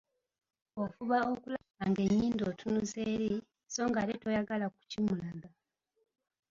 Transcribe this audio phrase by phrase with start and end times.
[0.83, 3.31] Ofuba okulaba ng'ennyindo otunuza eri,
[3.73, 5.47] so ng'ate toyagala kukimulaga.